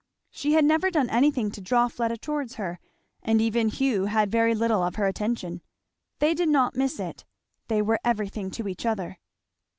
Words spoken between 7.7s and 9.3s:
were everything to each other.